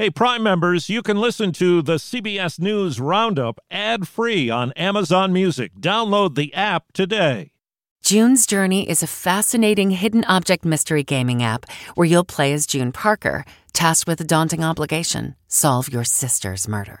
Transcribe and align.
Hey, 0.00 0.08
Prime 0.08 0.42
members, 0.42 0.88
you 0.88 1.02
can 1.02 1.18
listen 1.18 1.52
to 1.52 1.82
the 1.82 1.96
CBS 1.96 2.58
News 2.58 2.98
Roundup 2.98 3.60
ad 3.70 4.08
free 4.08 4.48
on 4.48 4.72
Amazon 4.72 5.30
Music. 5.30 5.74
Download 5.78 6.36
the 6.36 6.54
app 6.54 6.84
today. 6.94 7.52
June's 8.02 8.46
Journey 8.46 8.88
is 8.88 9.02
a 9.02 9.06
fascinating 9.06 9.90
hidden 9.90 10.24
object 10.24 10.64
mystery 10.64 11.02
gaming 11.02 11.42
app 11.42 11.66
where 11.96 12.06
you'll 12.06 12.24
play 12.24 12.54
as 12.54 12.66
June 12.66 12.92
Parker, 12.92 13.44
tasked 13.74 14.06
with 14.06 14.22
a 14.22 14.24
daunting 14.24 14.64
obligation 14.64 15.36
solve 15.48 15.92
your 15.92 16.04
sister's 16.04 16.66
murder. 16.66 17.00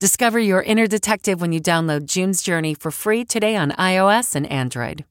Discover 0.00 0.38
your 0.38 0.62
inner 0.62 0.86
detective 0.86 1.42
when 1.42 1.52
you 1.52 1.60
download 1.60 2.06
June's 2.06 2.40
Journey 2.40 2.72
for 2.72 2.90
free 2.90 3.22
today 3.22 3.54
on 3.54 3.72
iOS 3.72 4.34
and 4.34 4.50
Android. 4.50 5.04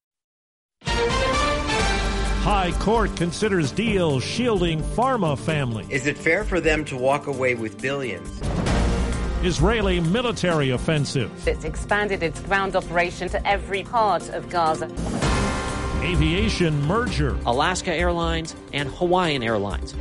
High 0.82 2.74
Court 2.80 3.16
considers 3.16 3.72
deal 3.72 4.20
shielding 4.20 4.82
pharma 4.82 5.38
family. 5.38 5.86
Is 5.92 6.08
it 6.08 6.18
fair 6.18 6.44
for 6.44 6.60
them 6.60 6.84
to 6.86 6.98
walk 6.98 7.28
away 7.28 7.54
with 7.54 7.80
billions? 7.80 8.42
Israeli 9.44 10.00
military 10.00 10.72
offensive. 10.72 11.30
It's 11.48 11.66
expanded 11.66 12.24
its 12.24 12.40
ground 12.40 12.76
operation 12.76 13.30
to 13.30 13.48
every 13.48 13.84
part 13.84 14.28
of 14.30 14.50
Gaza. 14.50 14.86
Aviation 16.02 16.82
merger. 16.88 17.38
Alaska 17.46 17.94
Airlines 17.94 18.56
and 18.74 18.90
Hawaiian 18.90 19.44
Airlines. 19.44 19.94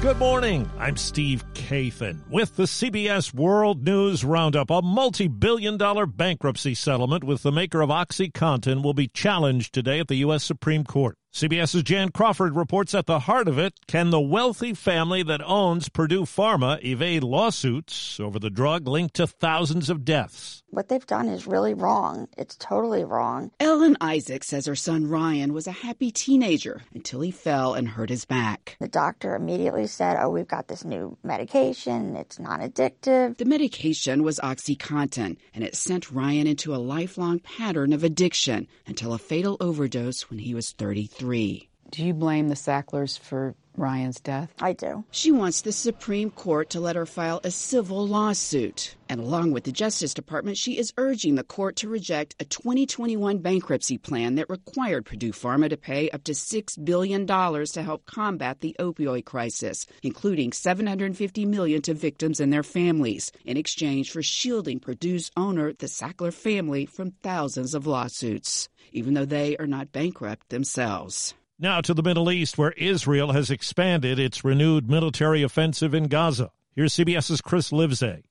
Good 0.00 0.18
morning. 0.18 0.70
I'm 0.78 0.96
Steve 0.96 1.44
Kathan 1.54 2.20
with 2.30 2.54
the 2.54 2.64
CBS 2.64 3.34
World 3.34 3.84
News 3.84 4.24
Roundup. 4.24 4.70
A 4.70 4.80
multi 4.80 5.26
billion 5.26 5.76
dollar 5.76 6.06
bankruptcy 6.06 6.76
settlement 6.76 7.24
with 7.24 7.42
the 7.42 7.50
maker 7.50 7.80
of 7.80 7.90
OxyContin 7.90 8.84
will 8.84 8.94
be 8.94 9.08
challenged 9.08 9.74
today 9.74 9.98
at 9.98 10.06
the 10.06 10.14
U.S. 10.18 10.44
Supreme 10.44 10.84
Court. 10.84 11.18
CBS's 11.32 11.82
Jan 11.82 12.08
Crawford 12.08 12.56
reports 12.56 12.94
at 12.94 13.06
the 13.06 13.20
heart 13.20 13.48
of 13.48 13.58
it 13.58 13.74
can 13.86 14.10
the 14.10 14.20
wealthy 14.20 14.72
family 14.72 15.22
that 15.22 15.42
owns 15.44 15.88
Purdue 15.88 16.22
Pharma 16.22 16.82
evade 16.82 17.22
lawsuits 17.22 18.18
over 18.18 18.38
the 18.38 18.50
drug 18.50 18.88
linked 18.88 19.14
to 19.16 19.26
thousands 19.26 19.90
of 19.90 20.06
deaths? 20.06 20.64
What 20.70 20.88
they've 20.88 21.06
done 21.06 21.28
is 21.28 21.46
really 21.46 21.74
wrong. 21.74 22.28
It's 22.36 22.56
totally 22.56 23.04
wrong. 23.04 23.50
Ellen 23.60 23.96
Isaac 24.00 24.42
says 24.42 24.66
her 24.66 24.74
son 24.74 25.06
Ryan 25.06 25.52
was 25.52 25.66
a 25.66 25.72
happy 25.72 26.10
teenager 26.10 26.82
until 26.94 27.20
he 27.20 27.30
fell 27.30 27.74
and 27.74 27.88
hurt 27.88 28.10
his 28.10 28.24
back. 28.24 28.76
The 28.80 28.88
doctor 28.88 29.34
immediately 29.34 29.86
said, 29.86 30.18
Oh, 30.20 30.30
we've 30.30 30.48
got 30.48 30.68
this 30.68 30.84
new 30.84 31.16
medication. 31.22 32.16
It's 32.16 32.38
non 32.38 32.60
addictive. 32.60 33.38
The 33.38 33.44
medication 33.44 34.22
was 34.22 34.40
OxyContin, 34.40 35.36
and 35.54 35.64
it 35.64 35.76
sent 35.76 36.10
Ryan 36.10 36.46
into 36.46 36.74
a 36.74 36.76
lifelong 36.76 37.38
pattern 37.38 37.92
of 37.92 38.02
addiction 38.02 38.66
until 38.86 39.14
a 39.14 39.18
fatal 39.18 39.56
overdose 39.60 40.28
when 40.28 40.40
he 40.40 40.54
was 40.54 40.72
33 40.72 41.27
three. 41.28 41.68
Do 41.90 42.06
you 42.06 42.14
blame 42.14 42.48
the 42.48 42.54
Sacklers 42.54 43.18
for 43.18 43.54
Ryan's 43.78 44.20
death? 44.20 44.52
I 44.60 44.72
do. 44.72 45.04
She 45.10 45.32
wants 45.32 45.62
the 45.62 45.72
Supreme 45.72 46.30
Court 46.30 46.70
to 46.70 46.80
let 46.80 46.96
her 46.96 47.06
file 47.06 47.40
a 47.44 47.50
civil 47.50 48.06
lawsuit. 48.06 48.96
And 49.08 49.20
along 49.20 49.52
with 49.52 49.64
the 49.64 49.72
Justice 49.72 50.12
Department, 50.12 50.58
she 50.58 50.76
is 50.78 50.92
urging 50.96 51.36
the 51.36 51.44
court 51.44 51.76
to 51.76 51.88
reject 51.88 52.36
a 52.40 52.44
2021 52.44 53.38
bankruptcy 53.38 53.96
plan 53.96 54.34
that 54.34 54.50
required 54.50 55.06
Purdue 55.06 55.32
Pharma 55.32 55.70
to 55.70 55.76
pay 55.76 56.10
up 56.10 56.24
to 56.24 56.32
$6 56.32 56.84
billion 56.84 57.26
to 57.26 57.82
help 57.82 58.04
combat 58.04 58.60
the 58.60 58.76
opioid 58.78 59.24
crisis, 59.24 59.86
including 60.02 60.52
750 60.52 61.46
million 61.46 61.80
to 61.82 61.94
victims 61.94 62.40
and 62.40 62.52
their 62.52 62.62
families, 62.62 63.32
in 63.44 63.56
exchange 63.56 64.10
for 64.10 64.22
shielding 64.22 64.80
Purdue's 64.80 65.30
owner, 65.36 65.72
the 65.72 65.86
Sackler 65.86 66.32
family, 66.32 66.84
from 66.84 67.12
thousands 67.22 67.74
of 67.74 67.86
lawsuits 67.86 68.68
even 68.92 69.14
though 69.14 69.24
they 69.24 69.56
are 69.56 69.66
not 69.66 69.92
bankrupt 69.92 70.48
themselves. 70.48 71.34
Now 71.60 71.80
to 71.80 71.92
the 71.92 72.04
Middle 72.04 72.30
East, 72.30 72.56
where 72.56 72.70
Israel 72.76 73.32
has 73.32 73.50
expanded 73.50 74.20
its 74.20 74.44
renewed 74.44 74.88
military 74.88 75.42
offensive 75.42 75.92
in 75.92 76.04
Gaza. 76.04 76.52
Here's 76.76 76.94
CBS's 76.94 77.40
Chris 77.40 77.72
Livesay. 77.72 78.22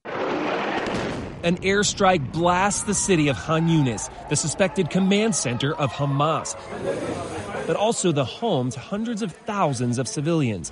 An 1.44 1.58
airstrike 1.58 2.32
blasts 2.32 2.84
the 2.84 2.94
city 2.94 3.28
of 3.28 3.36
Han 3.36 3.68
Yunis, 3.68 4.10
the 4.30 4.38
suspected 4.38 4.90
command 4.90 5.36
center 5.36 5.76
of 5.76 5.92
Hamas, 5.92 6.56
but 7.68 7.76
also 7.76 8.14
the 8.14 8.24
home 8.24 8.70
to 8.72 8.80
hundreds 8.80 9.22
of 9.22 9.34
thousands 9.34 9.98
of 9.98 10.08
civilians. 10.08 10.72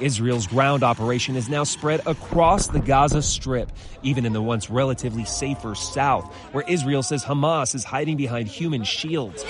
Israel's 0.00 0.48
ground 0.48 0.82
operation 0.82 1.36
is 1.36 1.48
now 1.48 1.62
spread 1.62 2.00
across 2.04 2.66
the 2.66 2.80
Gaza 2.80 3.22
Strip, 3.22 3.70
even 4.02 4.26
in 4.26 4.32
the 4.32 4.42
once 4.42 4.68
relatively 4.68 5.24
safer 5.24 5.76
south, 5.76 6.34
where 6.50 6.64
Israel 6.66 7.04
says 7.04 7.24
Hamas 7.24 7.76
is 7.76 7.84
hiding 7.84 8.16
behind 8.16 8.48
human 8.48 8.82
shields. 8.82 9.44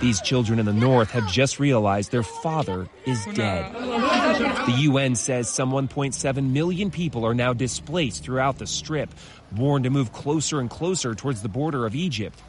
These 0.00 0.22
children 0.22 0.58
in 0.58 0.64
the 0.64 0.72
north 0.72 1.10
have 1.10 1.30
just 1.30 1.60
realized 1.60 2.10
their 2.10 2.22
father 2.22 2.88
is 3.04 3.22
dead. 3.34 3.70
The 3.74 4.74
UN 4.78 5.14
says 5.14 5.48
some 5.50 5.72
1.7 5.72 6.50
million 6.52 6.90
people 6.90 7.26
are 7.26 7.34
now 7.34 7.52
displaced 7.52 8.24
throughout 8.24 8.58
the 8.58 8.66
strip, 8.66 9.10
warned 9.54 9.84
to 9.84 9.90
move 9.90 10.12
closer 10.12 10.58
and 10.58 10.70
closer 10.70 11.14
towards 11.14 11.42
the 11.42 11.50
border 11.50 11.84
of 11.84 11.94
Egypt. 11.94 12.40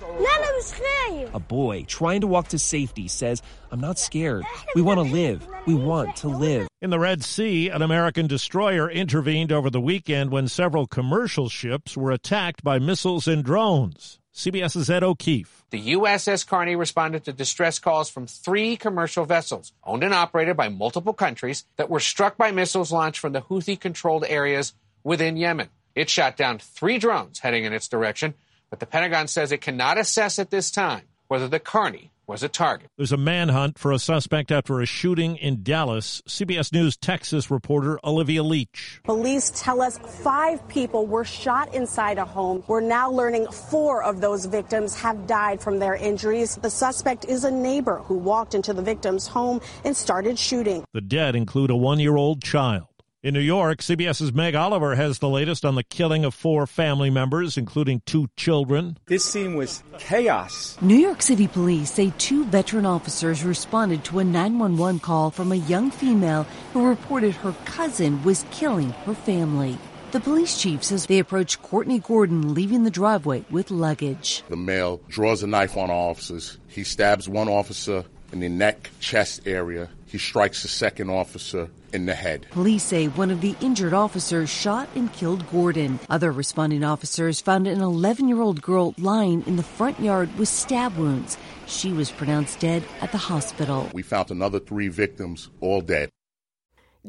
A 1.34 1.40
boy 1.40 1.86
trying 1.88 2.22
to 2.22 2.28
walk 2.28 2.50
to 2.50 2.60
safety 2.60 3.08
says, 3.08 3.42
I'm 3.72 3.80
not 3.80 4.00
scared. 4.00 4.44
We 4.76 4.82
want 4.82 5.00
to 5.00 5.14
live. 5.14 5.48
We 5.66 5.76
want 5.76 6.16
to 6.18 6.28
live. 6.28 6.68
In 6.82 6.90
the 6.90 7.00
Red 7.00 7.24
Sea, 7.24 7.70
an 7.70 7.82
American 7.82 8.28
destroyer 8.28 8.90
intervened 8.90 9.52
over 9.52 9.70
the 9.70 9.82
weekend 9.82 10.32
when 10.32 10.48
several 10.48 10.88
commercial 10.88 11.50
ships 11.50 11.96
were 11.96 12.12
attacked 12.12 12.64
by 12.64 12.80
missiles 12.80 13.28
and 13.28 13.44
drones. 13.44 14.20
CBS's 14.34 14.90
Ed 14.90 15.04
O'Keefe. 15.04 15.64
The 15.72 15.94
USS 15.94 16.48
Carney 16.48 16.76
responded 16.76 17.26
to 17.26 17.34
distress 17.34 17.80
calls 17.80 18.10
from 18.10 18.28
three 18.28 18.78
commercial 18.78 19.26
vessels 19.26 19.74
owned 19.84 20.04
and 20.04 20.14
operated 20.14 20.56
by 20.56 20.70
multiple 20.70 21.14
countries 21.14 21.66
that 21.76 21.90
were 21.90 22.00
struck 22.00 22.38
by 22.38 22.52
missiles 22.52 22.92
launched 22.92 23.20
from 23.20 23.34
the 23.34 23.42
Houthi 23.42 23.80
controlled 23.80 24.26
areas 24.28 24.74
within 25.04 25.36
Yemen. 25.36 25.70
It 25.96 26.10
shot 26.10 26.38
down 26.38 26.60
three 26.60 26.98
drones 26.98 27.40
heading 27.40 27.66
in 27.66 27.74
its 27.74 27.90
direction, 27.90 28.34
but 28.72 28.80
the 28.80 28.88
Pentagon 28.88 29.28
says 29.28 29.52
it 29.52 29.62
cannot 29.62 30.00
assess 30.00 30.40
at 30.40 30.50
this 30.50 30.72
time 30.72 31.04
whether 31.28 31.48
the 31.48 31.59
Carney 31.59 32.12
was 32.26 32.44
a 32.44 32.50
target. 32.50 32.88
There's 32.98 33.12
a 33.12 33.18
manhunt 33.18 33.78
for 33.78 33.92
a 33.92 34.00
suspect 34.00 34.52
after 34.52 34.80
a 34.80 34.86
shooting 34.86 35.36
in 35.36 35.64
Dallas. 35.64 36.22
CBS 36.30 36.72
News 36.72 36.96
Texas 36.96 37.52
reporter 37.52 38.00
Olivia 38.06 38.42
Leach. 38.42 39.02
Police 39.04 39.52
tell 39.54 39.81
us 39.81 39.98
five 39.98 40.66
people 40.70 41.06
were 41.06 41.26
shot 41.26 41.74
inside 41.76 42.18
a 42.18 42.24
home. 42.24 42.64
We're 42.68 42.80
now 42.80 43.12
learning 43.12 43.52
four 43.52 44.02
of 44.04 44.22
those 44.22 44.46
victims 44.46 44.98
have 45.02 45.28
died 45.28 45.60
from 45.60 45.80
their 45.80 45.96
injuries. 45.96 46.56
The 46.56 46.70
suspect 46.70 47.26
is 47.26 47.44
a 47.44 47.52
neighbor 47.52 47.98
who 47.98 48.16
walked 48.18 48.56
into 48.56 48.74
the 48.74 48.81
victim's 48.81 49.28
home 49.28 49.60
and 49.84 49.96
started 49.96 50.40
shooting. 50.40 50.86
The 50.94 51.02
dead 51.02 51.36
include 51.36 51.70
a 51.70 51.76
one 51.76 52.00
year 52.00 52.16
old 52.16 52.42
child. 52.42 52.86
In 53.24 53.36
New 53.36 53.40
York, 53.40 53.82
CBS's 53.82 54.34
Meg 54.34 54.56
Oliver 54.56 54.96
has 54.96 55.20
the 55.20 55.30
latest 55.30 55.64
on 55.64 55.76
the 55.76 55.84
killing 55.84 56.26
of 56.26 56.34
four 56.34 56.66
family 56.66 57.12
members, 57.12 57.56
including 57.56 58.02
two 58.08 58.30
children. 58.36 58.98
This 59.06 59.24
scene 59.24 59.54
was 59.54 59.84
chaos. 60.00 60.76
New 60.82 60.96
York 60.96 61.22
City 61.22 61.48
police 61.48 61.92
say 61.92 62.12
two 62.18 62.46
veteran 62.46 62.84
officers 62.84 63.44
responded 63.44 64.04
to 64.06 64.18
a 64.18 64.24
911 64.24 65.02
call 65.02 65.30
from 65.30 65.52
a 65.52 65.58
young 65.58 65.92
female 65.92 66.48
who 66.74 66.88
reported 66.88 67.36
her 67.36 67.54
cousin 67.64 68.24
was 68.24 68.44
killing 68.50 68.90
her 69.06 69.14
family. 69.14 69.78
The 70.14 70.20
police 70.20 70.60
chief 70.60 70.84
says 70.84 71.06
they 71.06 71.20
approached 71.20 71.62
Courtney 71.62 72.00
Gordon 72.00 72.56
leaving 72.56 72.86
the 72.86 72.90
driveway 72.90 73.45
with 73.51 73.69
luggage. 73.69 74.42
The 74.50 74.56
male 74.56 75.00
draws 75.10 75.44
a 75.44 75.48
knife 75.48 75.78
on 75.78 75.92
officers. 75.92 76.57
He 76.68 76.84
stabs 76.84 77.30
one 77.30 77.50
officer 77.50 78.04
in 78.34 78.40
the 78.40 78.50
neck, 78.50 78.90
chest 79.00 79.42
area. 79.45 79.90
He 80.12 80.18
strikes 80.18 80.62
the 80.62 80.68
second 80.68 81.10
officer 81.10 81.69
in 81.94 82.06
the 82.06 82.13
head. 82.13 82.46
Police 82.52 82.84
say 82.84 83.08
one 83.08 83.31
of 83.31 83.40
the 83.40 83.56
injured 83.62 83.94
officers 83.94 84.50
shot 84.50 84.90
and 84.94 85.12
killed 85.13 85.50
Gordon. 85.50 86.02
Other 86.10 86.34
responding 86.34 86.84
officers 86.84 87.40
found 87.40 87.66
an 87.66 87.80
11 87.80 88.28
year 88.28 88.42
old 88.42 88.62
girl 88.62 88.94
lying 88.98 89.42
in 89.48 89.56
the 89.56 89.63
front 89.63 90.02
yard 90.02 90.38
with 90.38 90.50
stab 90.50 90.98
wounds. 90.98 91.38
She 91.66 91.94
was 91.94 92.12
pronounced 92.12 92.60
dead 92.60 92.84
at 93.00 93.13
the 93.13 93.18
hospital. 93.18 93.90
We 93.94 94.02
found 94.02 94.31
another 94.31 94.60
three 94.60 94.90
victims, 94.90 95.50
all 95.62 95.80
dead. 95.80 96.10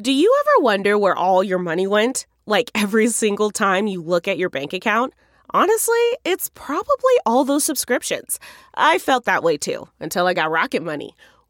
Do 0.00 0.12
you 0.12 0.32
ever 0.40 0.64
wonder 0.64 0.96
where 0.96 1.16
all 1.16 1.42
your 1.42 1.58
money 1.58 1.88
went? 1.88 2.26
Like 2.46 2.70
every 2.72 3.08
single 3.08 3.50
time 3.50 3.88
you 3.88 4.00
look 4.00 4.28
at 4.28 4.38
your 4.38 4.48
bank 4.48 4.72
account? 4.72 5.12
Honestly, 5.50 6.06
it's 6.24 6.50
probably 6.54 7.14
all 7.26 7.44
those 7.44 7.64
subscriptions. 7.64 8.38
I 8.74 8.98
felt 8.98 9.24
that 9.24 9.42
way 9.42 9.56
too 9.58 9.88
until 10.00 10.26
I 10.26 10.34
got 10.34 10.52
Rocket 10.52 10.82
Money. 10.82 11.14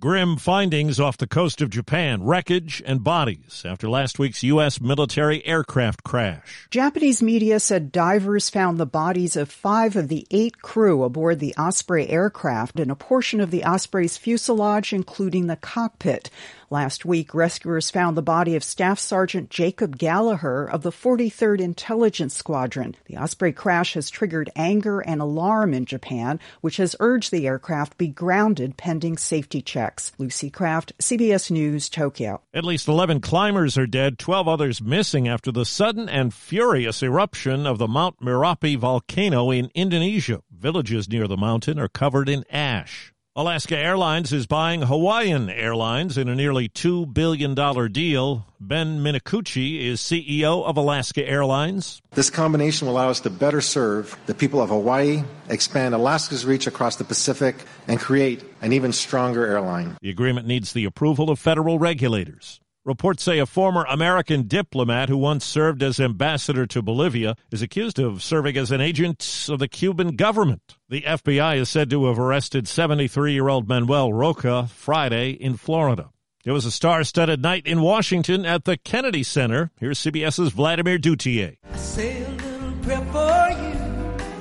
Grim 0.00 0.36
findings 0.36 1.00
off 1.00 1.16
the 1.16 1.26
coast 1.26 1.60
of 1.60 1.70
Japan, 1.70 2.22
wreckage 2.22 2.80
and 2.86 3.02
bodies 3.02 3.64
after 3.66 3.88
last 3.88 4.16
week's 4.16 4.44
U.S. 4.44 4.80
military 4.80 5.44
aircraft 5.44 6.04
crash. 6.04 6.68
Japanese 6.70 7.20
media 7.20 7.58
said 7.58 7.90
divers 7.90 8.48
found 8.48 8.78
the 8.78 8.86
bodies 8.86 9.34
of 9.34 9.50
five 9.50 9.96
of 9.96 10.06
the 10.06 10.24
eight 10.30 10.62
crew 10.62 11.02
aboard 11.02 11.40
the 11.40 11.52
Osprey 11.58 12.08
aircraft 12.08 12.78
and 12.78 12.92
a 12.92 12.94
portion 12.94 13.40
of 13.40 13.50
the 13.50 13.64
Osprey's 13.64 14.16
fuselage, 14.16 14.92
including 14.92 15.48
the 15.48 15.56
cockpit. 15.56 16.30
Last 16.70 17.06
week, 17.06 17.32
rescuers 17.32 17.90
found 17.90 18.14
the 18.14 18.22
body 18.22 18.54
of 18.54 18.62
Staff 18.62 18.98
Sergeant 18.98 19.48
Jacob 19.48 19.96
Gallagher 19.96 20.68
of 20.68 20.82
the 20.82 20.92
43rd 20.92 21.60
Intelligence 21.60 22.36
Squadron. 22.36 22.94
The 23.06 23.16
Osprey 23.16 23.54
crash 23.54 23.94
has 23.94 24.10
triggered 24.10 24.50
anger 24.54 25.00
and 25.00 25.22
alarm 25.22 25.72
in 25.72 25.86
Japan, 25.86 26.38
which 26.60 26.76
has 26.76 26.94
urged 27.00 27.30
the 27.30 27.46
aircraft 27.46 27.96
be 27.96 28.08
grounded 28.08 28.76
pending 28.76 29.16
safety 29.16 29.62
checks. 29.62 30.12
Lucy 30.18 30.50
Kraft, 30.50 30.92
CBS 30.98 31.50
News, 31.50 31.88
Tokyo. 31.88 32.42
At 32.52 32.66
least 32.66 32.86
11 32.86 33.22
climbers 33.22 33.78
are 33.78 33.86
dead, 33.86 34.18
12 34.18 34.46
others 34.46 34.82
missing 34.82 35.26
after 35.26 35.50
the 35.50 35.64
sudden 35.64 36.06
and 36.06 36.34
furious 36.34 37.02
eruption 37.02 37.66
of 37.66 37.78
the 37.78 37.88
Mount 37.88 38.20
Merapi 38.20 38.76
volcano 38.76 39.50
in 39.50 39.70
Indonesia. 39.74 40.42
Villages 40.50 41.08
near 41.08 41.26
the 41.26 41.38
mountain 41.38 41.78
are 41.78 41.88
covered 41.88 42.28
in 42.28 42.44
ash. 42.50 43.14
Alaska 43.38 43.78
Airlines 43.78 44.32
is 44.32 44.48
buying 44.48 44.82
Hawaiian 44.82 45.48
Airlines 45.48 46.18
in 46.18 46.28
a 46.28 46.34
nearly 46.34 46.68
$2 46.68 47.14
billion 47.14 47.54
deal. 47.92 48.44
Ben 48.58 48.98
Minicucci 48.98 49.80
is 49.80 50.00
CEO 50.00 50.64
of 50.64 50.76
Alaska 50.76 51.24
Airlines. 51.24 52.02
This 52.10 52.30
combination 52.30 52.88
will 52.88 52.94
allow 52.94 53.10
us 53.10 53.20
to 53.20 53.30
better 53.30 53.60
serve 53.60 54.18
the 54.26 54.34
people 54.34 54.60
of 54.60 54.70
Hawaii, 54.70 55.22
expand 55.48 55.94
Alaska's 55.94 56.44
reach 56.44 56.66
across 56.66 56.96
the 56.96 57.04
Pacific, 57.04 57.54
and 57.86 58.00
create 58.00 58.42
an 58.60 58.72
even 58.72 58.92
stronger 58.92 59.46
airline. 59.46 59.96
The 60.02 60.10
agreement 60.10 60.48
needs 60.48 60.72
the 60.72 60.84
approval 60.84 61.30
of 61.30 61.38
federal 61.38 61.78
regulators. 61.78 62.58
Reports 62.88 63.22
say 63.22 63.38
a 63.38 63.44
former 63.44 63.84
American 63.84 64.48
diplomat 64.48 65.10
who 65.10 65.18
once 65.18 65.44
served 65.44 65.82
as 65.82 66.00
ambassador 66.00 66.66
to 66.68 66.80
Bolivia 66.80 67.36
is 67.50 67.60
accused 67.60 67.98
of 67.98 68.22
serving 68.22 68.56
as 68.56 68.70
an 68.70 68.80
agent 68.80 69.46
of 69.50 69.58
the 69.58 69.68
Cuban 69.68 70.16
government. 70.16 70.76
The 70.88 71.02
FBI 71.02 71.58
is 71.58 71.68
said 71.68 71.90
to 71.90 72.06
have 72.06 72.18
arrested 72.18 72.66
73 72.66 73.34
year 73.34 73.50
old 73.50 73.68
Manuel 73.68 74.14
Rocha 74.14 74.68
Friday 74.68 75.32
in 75.32 75.58
Florida. 75.58 76.08
It 76.46 76.52
was 76.52 76.64
a 76.64 76.70
star 76.70 77.04
studded 77.04 77.42
night 77.42 77.66
in 77.66 77.82
Washington 77.82 78.46
at 78.46 78.64
the 78.64 78.78
Kennedy 78.78 79.22
Center. 79.22 79.70
Here's 79.78 79.98
CBS's 79.98 80.52
Vladimir 80.52 80.96
Duthiers. 80.98 81.58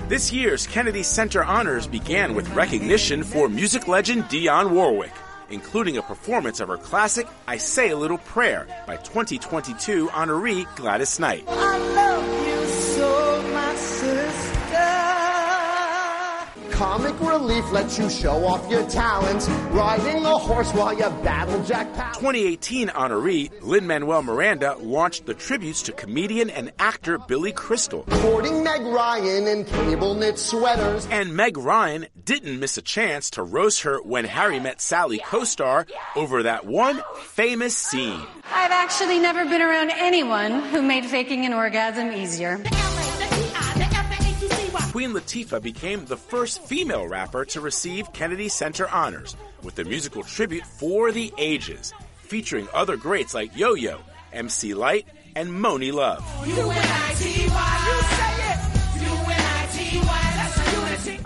This 0.08 0.32
year's 0.32 0.66
Kennedy 0.68 1.04
Center 1.04 1.44
honors 1.44 1.86
began 1.86 2.34
with 2.34 2.50
recognition 2.54 3.24
for 3.24 3.50
music 3.50 3.90
legend 3.90 4.24
Dionne 4.30 4.72
Warwick 4.72 5.12
including 5.50 5.98
a 5.98 6.02
performance 6.02 6.60
of 6.60 6.70
her 6.70 6.78
classic 6.78 7.28
I 7.48 7.58
Say 7.58 7.90
a 7.90 7.98
Little 7.98 8.18
Prayer 8.20 8.68
by 8.86 8.98
2022 8.98 10.08
honoree 10.08 10.66
Gladys 10.76 11.20
Knight. 11.20 11.48
Comic 16.78 17.20
relief 17.20 17.72
lets 17.72 17.98
you 17.98 18.08
show 18.08 18.46
off 18.46 18.70
your 18.70 18.88
talents, 18.88 19.50
riding 19.72 20.24
a 20.24 20.38
horse 20.38 20.72
while 20.74 20.94
you 20.94 21.10
battle 21.24 21.64
Jack 21.64 21.92
Palance. 21.94 22.20
2018 22.20 22.90
honoree 22.90 23.52
Lin 23.64 23.88
Manuel 23.88 24.22
Miranda 24.22 24.76
launched 24.76 25.26
the 25.26 25.34
tributes 25.34 25.82
to 25.82 25.92
comedian 25.92 26.52
and 26.52 26.72
actor 26.78 27.18
Billy 27.18 27.52
Crystal. 27.52 28.04
Courting 28.04 28.64
Meg 28.64 28.84
Ryan 28.84 29.48
in 29.48 29.66
cable 29.66 30.14
knit 30.14 30.38
sweaters. 30.38 31.08
And 31.10 31.36
Meg 31.36 31.58
Ryan 31.58 32.06
didn't 32.24 32.60
miss 32.60 32.78
a 32.78 32.84
chance 32.84 33.32
to 33.32 33.42
roast 33.42 33.82
her 33.82 34.00
when 34.04 34.26
Harry 34.26 34.60
met 34.60 34.80
Sally 34.80 35.18
co-star 35.18 35.88
over 36.16 36.44
that 36.44 36.68
one 36.68 37.02
famous 37.22 37.76
scene. 37.76 38.22
I've 38.54 38.70
actually 38.70 39.18
never 39.18 39.46
been 39.46 39.64
around 39.64 39.90
anyone 39.96 40.62
who 40.62 40.84
made 40.84 41.08
faking 41.08 41.44
an 41.44 41.54
orgasm 41.54 42.12
easier. 42.12 42.62
Queen 44.92 45.12
Latifah 45.12 45.62
became 45.62 46.06
the 46.06 46.18
first 46.18 46.64
female 46.64 47.08
rapper 47.08 47.44
to 47.46 47.62
receive 47.62 48.12
Kennedy 48.14 48.48
Center 48.48 48.90
honors 48.90 49.36
with 49.62 49.78
a 49.80 49.84
musical 49.84 50.24
tribute 50.24 50.66
for 50.66 51.12
the 51.12 51.32
ages, 51.38 51.94
featuring 52.24 52.68
other 52.74 52.96
greats 52.96 53.34
like 53.34 53.56
Yo 53.56 53.74
Yo, 53.74 54.00
MC 54.32 54.74
Lyte, 54.74 55.06
and 55.36 55.50
Monie 55.50 55.92
Love. 55.92 56.24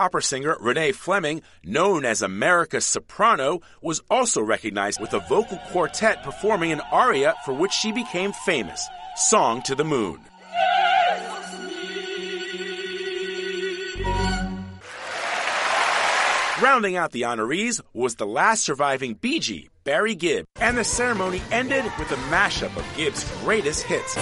Opera 0.00 0.22
singer 0.22 0.56
Renee 0.60 0.90
Fleming, 0.90 1.42
known 1.62 2.04
as 2.04 2.22
America's 2.22 2.84
soprano, 2.84 3.60
was 3.80 4.02
also 4.10 4.42
recognized 4.42 5.00
with 5.00 5.14
a 5.14 5.20
vocal 5.20 5.58
quartet 5.70 6.24
performing 6.24 6.72
an 6.72 6.80
aria 6.90 7.36
for 7.44 7.54
which 7.54 7.72
she 7.72 7.92
became 7.92 8.32
famous, 8.32 8.88
Song 9.16 9.62
to 9.62 9.76
the 9.76 9.84
Moon. 9.84 10.18
Rounding 16.62 16.94
out 16.94 17.10
the 17.10 17.22
honorees 17.22 17.80
was 17.92 18.14
the 18.14 18.24
last 18.24 18.62
surviving 18.62 19.14
Bee 19.14 19.40
Gee, 19.40 19.68
Barry 19.82 20.14
Gibb, 20.14 20.46
and 20.60 20.78
the 20.78 20.84
ceremony 20.84 21.42
ended 21.50 21.82
with 21.98 22.12
a 22.12 22.22
mashup 22.30 22.76
of 22.76 22.86
Gibb's 22.96 23.28
greatest 23.40 23.82
hits. 23.82 24.16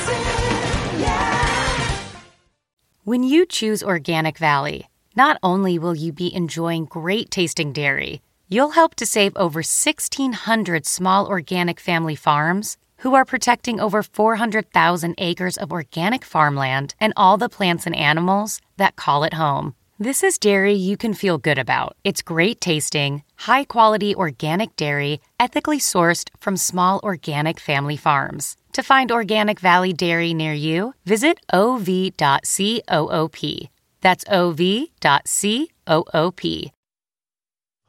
When 3.05 3.25
you 3.25 3.45
choose 3.45 3.83
Organic 3.83 4.39
Valley, 4.39 4.89
not 5.15 5.37
only 5.43 5.79
will 5.79 5.95
you 5.95 6.15
be 6.15 6.35
enjoying 6.35 6.87
great 6.87 7.31
tasting 7.31 7.75
dairy, 7.75 8.23
you'll 8.49 8.71
help 8.71 8.95
to 8.95 9.05
save 9.05 9.37
over 9.37 9.59
1,600 9.59 10.87
small 10.87 11.27
organic 11.27 11.79
family 11.79 12.17
farms 12.17 12.79
who 13.01 13.15
are 13.15 13.27
protecting 13.27 13.79
over 13.81 14.03
400,000 14.03 15.15
acres 15.19 15.59
of 15.59 15.73
organic 15.73 16.25
farmland 16.25 16.95
and 16.99 17.13
all 17.19 17.37
the 17.37 17.51
plants 17.51 17.85
and 17.85 17.95
animals 17.95 18.63
that 18.79 18.97
call 18.97 19.25
it 19.25 19.35
home. 19.35 19.75
This 20.03 20.23
is 20.23 20.39
dairy 20.39 20.73
you 20.73 20.97
can 20.97 21.13
feel 21.13 21.37
good 21.37 21.59
about. 21.59 21.95
It's 22.05 22.23
great 22.23 22.59
tasting, 22.59 23.23
high 23.37 23.65
quality 23.65 24.15
organic 24.15 24.75
dairy, 24.75 25.21
ethically 25.39 25.77
sourced 25.77 26.31
from 26.41 26.57
small 26.57 27.01
organic 27.03 27.61
family 27.61 27.99
farms. 27.99 28.57
To 28.73 28.83
find 28.83 29.13
Organic 29.13 29.61
Valley 29.61 29.93
Dairy 29.93 30.33
near 30.33 30.55
you, 30.55 30.95
visit 31.05 31.39
ov.coop. 31.53 33.35
That's 34.01 34.25
ov.coop. 34.27 34.89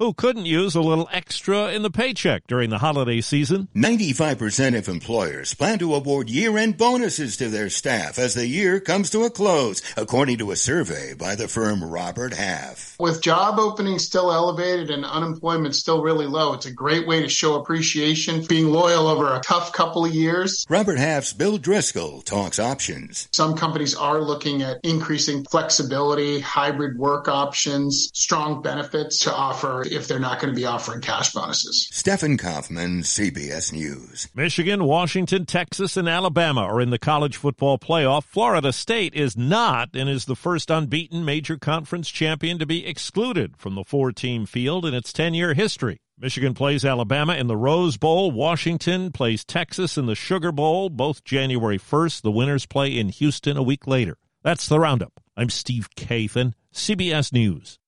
Who 0.01 0.15
couldn't 0.15 0.48
use 0.48 0.74
a 0.74 0.81
little 0.81 1.08
extra 1.12 1.72
in 1.72 1.84
the 1.84 1.91
paycheck 1.91 2.48
during 2.48 2.72
the 2.72 2.79
holiday 2.79 3.22
season? 3.22 3.67
95% 3.75 4.75
of 4.75 4.89
employers 4.89 5.53
plan 5.53 5.77
to 5.77 5.93
award 5.93 6.27
year-end 6.27 6.75
bonuses 6.75 7.38
to 7.38 7.50
their 7.50 7.70
staff 7.70 8.17
as 8.17 8.34
the 8.34 8.48
year 8.48 8.79
comes 8.79 9.12
to 9.12 9.25
a 9.25 9.29
close, 9.29 9.79
according 9.96 10.39
to 10.39 10.50
a 10.50 10.55
survey 10.55 11.13
by 11.13 11.36
the 11.36 11.48
firm 11.48 11.84
Robert 11.84 12.34
Half. 12.34 12.96
With 13.00 13.22
job 13.22 13.60
openings 13.60 14.03
still 14.03 14.31
elevated 14.31 14.89
and 14.89 15.05
unemployment 15.05 15.75
still 15.75 16.01
really 16.01 16.25
low, 16.25 16.53
it's 16.53 16.65
a 16.65 16.74
great 16.74 17.05
way 17.05 17.22
to 17.22 17.29
show 17.29 17.53
appreciation, 17.53 18.43
being 18.46 18.72
loyal 18.72 19.05
over 19.05 19.36
a 19.36 19.41
tough 19.41 19.72
couple 19.72 20.03
of 20.03 20.15
years. 20.15 20.65
Robert 20.67 20.98
Half's 20.98 21.34
Bill 21.34 21.60
Driscoll 21.60 22.24
talks 22.24 22.58
options. 22.58 23.29
Some 23.34 23.55
companies 23.55 23.93
are 23.93 24.20
looking 24.20 24.63
at 24.63 24.79
increasing 24.84 25.43
flexibility, 25.43 26.39
hybrid 26.39 26.98
work 26.98 27.27
options, 27.27 28.10
strong 28.15 28.63
benefits 28.63 29.20
to 29.20 29.31
offer 29.31 29.86
if 29.91 30.07
they're 30.07 30.19
not 30.19 30.39
going 30.39 30.53
to 30.53 30.60
be 30.60 30.65
offering 30.65 31.01
cash 31.01 31.33
bonuses. 31.33 31.88
Stephen 31.91 32.38
Kaufman, 32.38 33.01
CBS 33.01 33.74
News. 33.74 34.27
Michigan, 34.33 34.83
Washington, 34.86 35.45
Texas, 35.45 35.98
and 35.98 36.07
Alabama 36.07 36.62
are 36.62 36.81
in 36.81 36.89
the 36.89 37.00
college 37.00 37.38
football 37.38 37.77
playoff. 37.77 38.24
Florida 38.24 38.71
State 38.71 39.13
is 39.13 39.36
not 39.36 39.89
and 39.93 40.10
is 40.10 40.25
the 40.25 40.36
first 40.36 40.71
unbeaten 40.71 41.25
major 41.25 41.57
conference 41.57 42.10
champion 42.10 42.57
to 42.60 42.65
be 42.65 42.86
excluded 42.86 43.57
from 43.57 43.75
the 43.75 43.83
four 43.83 44.12
team 44.12 44.45
field 44.45 44.86
in 44.86 44.93
its 44.93 45.12
10 45.12 45.33
year 45.33 45.53
history. 45.53 46.00
Michigan 46.17 46.53
plays 46.53 46.86
Alabama 46.86 47.33
in 47.33 47.48
the 47.48 47.57
Rose 47.57 47.98
Bowl. 47.98 48.31
Washington 48.31 49.12
plays 49.12 49.43
Texas 49.43 49.98
in 49.98 50.05
the 50.05 50.15
Sugar 50.15 50.51
Bowl, 50.51 50.89
both 50.89 51.24
January 51.24 51.79
1st. 51.79 52.21
The 52.21 52.31
winners 52.31 52.67
play 52.67 52.95
in 52.95 53.10
Houston 53.10 53.57
a 53.57 53.63
week 53.63 53.88
later. 53.88 54.17
That's 54.43 54.67
the 54.67 54.79
roundup. 54.79 55.13
I'm 55.36 55.50
Steve 55.50 55.89
Kathan, 55.95 56.53
CBS 56.74 57.33
News. 57.33 57.79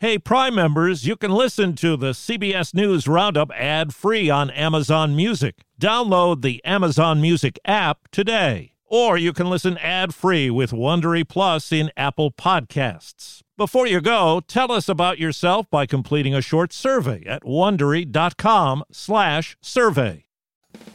Hey, 0.00 0.16
Prime 0.16 0.54
members, 0.54 1.08
you 1.08 1.16
can 1.16 1.32
listen 1.32 1.74
to 1.74 1.96
the 1.96 2.12
CBS 2.12 2.72
News 2.72 3.08
Roundup 3.08 3.50
ad 3.50 3.92
free 3.92 4.30
on 4.30 4.48
Amazon 4.50 5.16
Music. 5.16 5.56
Download 5.80 6.40
the 6.40 6.64
Amazon 6.64 7.20
Music 7.20 7.58
app 7.64 8.06
today. 8.12 8.74
Or 8.84 9.18
you 9.18 9.32
can 9.32 9.50
listen 9.50 9.76
ad 9.78 10.14
free 10.14 10.50
with 10.50 10.70
Wondery 10.70 11.28
Plus 11.28 11.72
in 11.72 11.90
Apple 11.96 12.30
Podcasts. 12.30 13.42
Before 13.56 13.88
you 13.88 14.00
go, 14.00 14.40
tell 14.46 14.70
us 14.70 14.88
about 14.88 15.18
yourself 15.18 15.68
by 15.68 15.84
completing 15.84 16.32
a 16.32 16.40
short 16.40 16.72
survey 16.72 17.24
at 17.26 17.42
wondery.com/survey. 17.42 20.27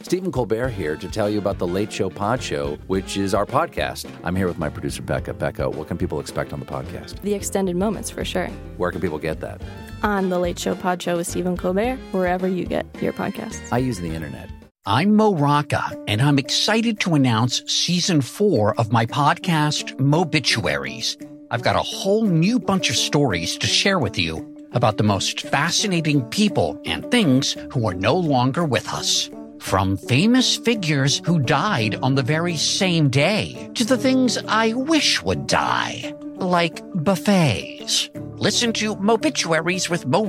Stephen 0.04 0.30
Colbert 0.30 0.68
here 0.68 0.96
to 0.96 1.08
tell 1.08 1.30
you 1.30 1.38
about 1.38 1.56
the 1.56 1.66
Late 1.66 1.90
Show 1.90 2.10
Pod 2.10 2.42
Show, 2.42 2.76
which 2.88 3.16
is 3.16 3.32
our 3.32 3.46
podcast. 3.46 4.06
I'm 4.22 4.36
here 4.36 4.46
with 4.46 4.58
my 4.58 4.68
producer 4.68 5.00
Becca. 5.00 5.32
Becca, 5.32 5.70
what 5.70 5.88
can 5.88 5.96
people 5.96 6.20
expect 6.20 6.52
on 6.52 6.60
the 6.60 6.66
podcast? 6.66 7.18
The 7.22 7.32
extended 7.32 7.74
moments 7.74 8.10
for 8.10 8.22
sure. 8.22 8.48
Where 8.76 8.90
can 8.90 9.00
people 9.00 9.18
get 9.18 9.40
that? 9.40 9.62
On 10.02 10.28
the 10.28 10.38
Late 10.38 10.58
Show 10.58 10.74
Pod 10.74 11.00
Show 11.00 11.16
with 11.16 11.26
Stephen 11.26 11.56
Colbert, 11.56 11.96
wherever 12.10 12.46
you 12.46 12.66
get 12.66 12.84
your 13.00 13.14
podcasts. 13.14 13.62
I 13.72 13.78
use 13.78 13.98
the 13.98 14.14
internet. 14.14 14.50
I'm 14.84 15.16
Mo 15.16 15.34
Rocca, 15.34 15.98
and 16.06 16.20
I'm 16.20 16.38
excited 16.38 17.00
to 17.00 17.14
announce 17.14 17.62
season 17.72 18.20
four 18.20 18.78
of 18.78 18.92
my 18.92 19.06
podcast, 19.06 19.96
Mobituaries. 19.96 21.16
I've 21.50 21.62
got 21.62 21.76
a 21.76 21.82
whole 21.82 22.24
new 22.24 22.58
bunch 22.58 22.90
of 22.90 22.96
stories 22.96 23.56
to 23.56 23.66
share 23.66 23.98
with 23.98 24.18
you 24.18 24.54
about 24.72 24.98
the 24.98 25.02
most 25.02 25.40
fascinating 25.40 26.20
people 26.24 26.78
and 26.84 27.10
things 27.10 27.56
who 27.72 27.88
are 27.88 27.94
no 27.94 28.14
longer 28.14 28.66
with 28.66 28.86
us. 28.92 29.30
From 29.64 29.96
famous 29.96 30.56
figures 30.58 31.22
who 31.24 31.38
died 31.38 31.94
on 32.02 32.14
the 32.14 32.22
very 32.22 32.54
same 32.54 33.08
day 33.08 33.70
to 33.74 33.84
the 33.86 33.96
things 33.96 34.36
I 34.46 34.74
wish 34.74 35.22
would 35.22 35.46
die, 35.46 36.14
like 36.36 36.82
buffets. 37.02 38.10
Listen 38.36 38.74
to 38.74 38.94
Mobituaries 38.96 39.88
with 39.88 40.06
Mo 40.06 40.22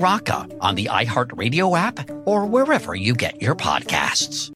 on 0.62 0.76
the 0.76 0.86
iHeartRadio 0.86 1.78
app 1.78 2.10
or 2.24 2.46
wherever 2.46 2.96
you 2.96 3.14
get 3.14 3.42
your 3.42 3.56
podcasts. 3.56 4.44